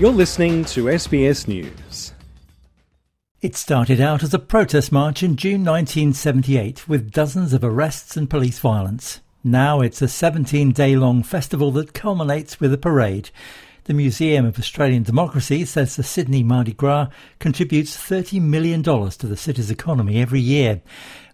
[0.00, 2.14] You're listening to SBS News.
[3.42, 8.30] It started out as a protest march in June 1978 with dozens of arrests and
[8.30, 9.20] police violence.
[9.44, 13.28] Now it's a 17 day long festival that culminates with a parade.
[13.84, 17.08] The Museum of Australian Democracy says the Sydney Mardi Gras
[17.38, 20.80] contributes $30 million to the city's economy every year.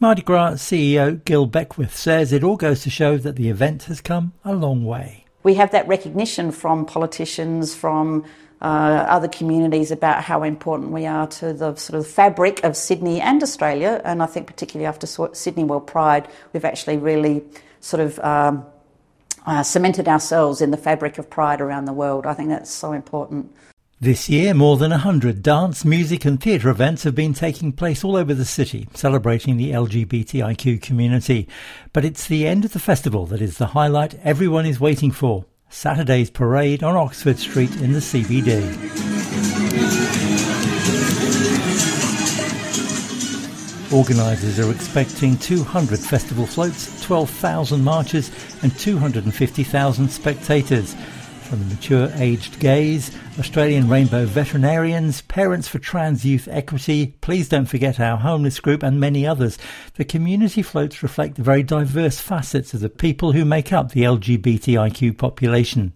[0.00, 4.02] Mardi Gras CEO Gil Beckwith says it all goes to show that the event has
[4.02, 5.24] come a long way.
[5.42, 8.24] We have that recognition from politicians, from
[8.60, 13.20] uh, other communities about how important we are to the sort of fabric of Sydney
[13.20, 14.02] and Australia.
[14.04, 17.42] And I think, particularly after Sydney World Pride, we've actually really
[17.80, 18.66] sort of um,
[19.46, 22.26] uh, cemented ourselves in the fabric of pride around the world.
[22.26, 23.50] I think that's so important.
[24.02, 28.16] This year, more than 100 dance, music, and theatre events have been taking place all
[28.16, 31.46] over the city, celebrating the LGBTIQ community.
[31.92, 35.44] But it's the end of the festival that is the highlight everyone is waiting for
[35.68, 38.62] Saturday's parade on Oxford Street in the CBD.
[43.92, 48.30] Organisers are expecting 200 festival floats, 12,000 marchers,
[48.62, 50.96] and 250,000 spectators
[51.50, 57.66] from the mature aged gays, Australian Rainbow Veterinarians, Parents for Trans Youth Equity, Please Don't
[57.66, 59.58] Forget Our Homeless Group, and many others.
[59.96, 64.04] The community floats reflect the very diverse facets of the people who make up the
[64.04, 65.92] LGBTIQ population.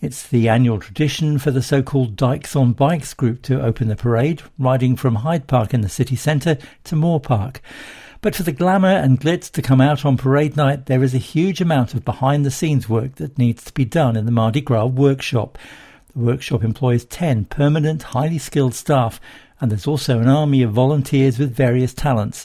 [0.00, 4.40] It's the annual tradition for the so-called Dykes on Bikes group to open the parade,
[4.58, 7.60] riding from Hyde Park in the city centre to Moore Park.
[8.20, 11.18] But for the glamour and glitz to come out on parade night, there is a
[11.18, 14.60] huge amount of behind the scenes work that needs to be done in the Mardi
[14.60, 15.56] Gras workshop.
[16.14, 19.20] The workshop employs 10 permanent, highly skilled staff,
[19.60, 22.44] and there's also an army of volunteers with various talents.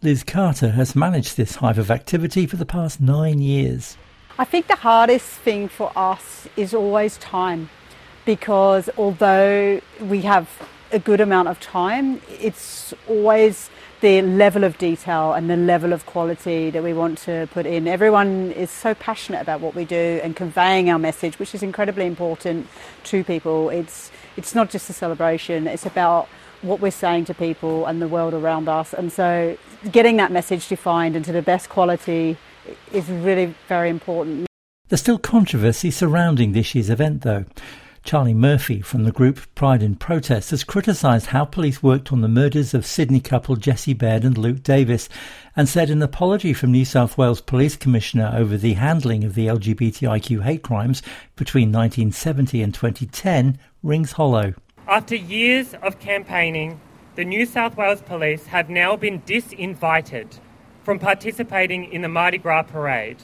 [0.00, 3.98] Liz Carter has managed this hive of activity for the past nine years.
[4.38, 7.68] I think the hardest thing for us is always time
[8.24, 10.48] because although we have
[10.92, 16.06] a good amount of time, it's always the level of detail and the level of
[16.06, 17.86] quality that we want to put in.
[17.86, 22.06] Everyone is so passionate about what we do and conveying our message, which is incredibly
[22.06, 22.66] important
[23.04, 23.68] to people.
[23.68, 26.28] It's it's not just a celebration; it's about
[26.62, 28.94] what we're saying to people and the world around us.
[28.94, 29.56] And so,
[29.90, 32.36] getting that message defined into the best quality
[32.92, 34.46] is really very important.
[34.88, 37.44] There's still controversy surrounding this year's event, though.
[38.02, 42.28] Charlie Murphy from the group Pride in Protest has criticised how police worked on the
[42.28, 45.08] murders of Sydney couple Jesse Baird and Luke Davies
[45.54, 49.46] and said an apology from New South Wales Police Commissioner over the handling of the
[49.46, 51.02] LGBTIQ hate crimes
[51.36, 54.54] between 1970 and 2010 rings hollow.
[54.88, 56.80] After years of campaigning,
[57.16, 60.40] the New South Wales Police have now been disinvited
[60.82, 63.18] from participating in the Mardi Gras parade.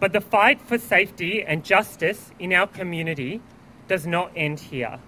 [0.00, 3.40] But the fight for safety and justice in our community
[3.90, 5.00] does not end here.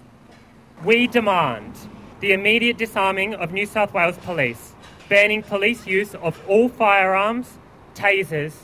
[0.85, 1.73] We demand
[2.19, 4.75] the immediate disarming of New South Wales Police,
[5.09, 7.59] banning police use of all firearms,
[7.95, 8.55] tasers,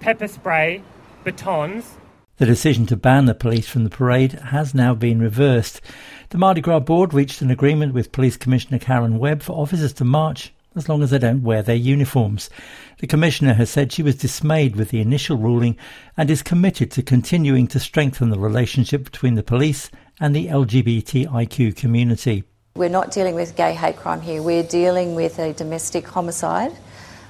[0.00, 0.82] pepper spray,
[1.22, 1.98] batons.
[2.38, 5.82] The decision to ban the police from the parade has now been reversed.
[6.30, 10.04] The Mardi Gras board reached an agreement with Police Commissioner Karen Webb for officers to
[10.06, 12.50] march as long as they don't wear their uniforms.
[13.00, 15.76] The Commissioner has said she was dismayed with the initial ruling
[16.16, 19.90] and is committed to continuing to strengthen the relationship between the police
[20.20, 22.44] and the LGBTIQ community.
[22.74, 26.72] We're not dealing with gay hate crime here, we're dealing with a domestic homicide.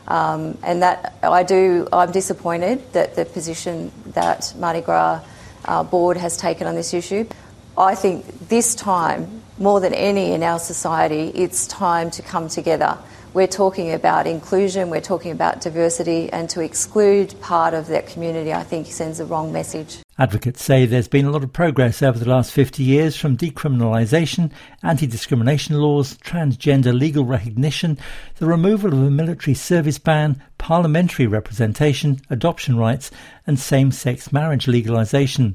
[0.08, 5.22] Um, and that I do, I'm disappointed that the position that Mardi Gras
[5.66, 7.28] uh, board has taken on this issue.
[7.76, 12.98] I think this time, more than any in our society, it's time to come together
[13.34, 18.52] we're talking about inclusion, we're talking about diversity, and to exclude part of that community,
[18.52, 19.98] I think, sends the wrong message.
[20.18, 24.50] Advocates say there's been a lot of progress over the last 50 years from decriminalisation,
[24.82, 27.98] anti discrimination laws, transgender legal recognition,
[28.38, 33.10] the removal of a military service ban, parliamentary representation, adoption rights,
[33.46, 35.54] and same sex marriage legalisation.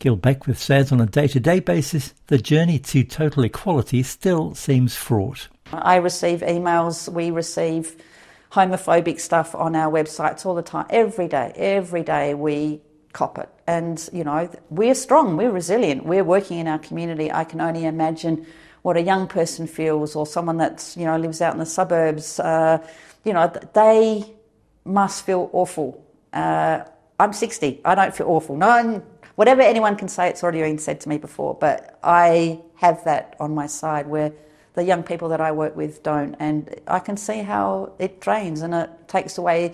[0.00, 4.54] Gil Beckwith says on a day to day basis, the journey to total equality still
[4.54, 5.48] seems fraught.
[5.72, 8.02] I receive emails, we receive
[8.50, 10.86] homophobic stuff on our websites all the time.
[10.88, 12.80] Every day, every day we
[13.12, 13.50] cop it.
[13.66, 17.30] And, you know, we're strong, we're resilient, we're working in our community.
[17.30, 18.46] I can only imagine
[18.80, 22.40] what a young person feels or someone that's, you know, lives out in the suburbs.
[22.40, 22.78] Uh,
[23.24, 24.24] you know, they
[24.86, 26.02] must feel awful.
[26.32, 26.84] Uh,
[27.18, 28.56] I'm 60, I don't feel awful.
[28.56, 29.02] No,
[29.40, 33.36] whatever anyone can say, it's already been said to me before, but I have that
[33.40, 34.32] on my side where
[34.74, 36.34] the young people that I work with don't.
[36.38, 39.72] And I can see how it drains and it takes away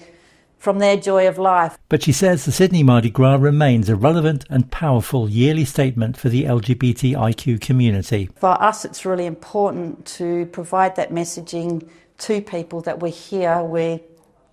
[0.57, 1.77] from their joy of life.
[1.89, 6.29] But she says the Sydney Mardi Gras remains a relevant and powerful yearly statement for
[6.29, 8.31] the LGBTIQ community.
[8.37, 11.89] For us, it's really important to provide that messaging
[12.19, 13.99] to people that we're here, we're,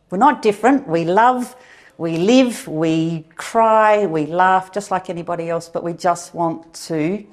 [0.09, 1.56] we're not different, we love,
[1.98, 7.25] we live, we cry, we laugh just like anybody else, but we just want to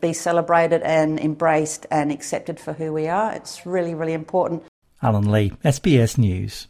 [0.00, 3.32] be celebrated and embraced and accepted for who we are.
[3.32, 4.62] It's really, really important.
[5.02, 6.68] Alan Lee, SBS News.